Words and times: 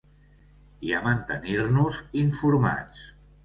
I 0.87 0.93
a 0.95 1.03
mantenir-nos 1.03 2.03
informats 2.25 3.09